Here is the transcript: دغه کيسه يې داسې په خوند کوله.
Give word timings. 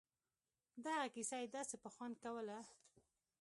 دغه 0.85 1.05
کيسه 1.15 1.35
يې 1.41 1.47
داسې 1.55 1.75
په 1.83 1.89
خوند 1.95 2.15
کوله. 2.23 2.59